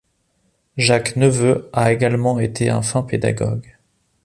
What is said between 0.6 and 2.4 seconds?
Jacques Neveu a également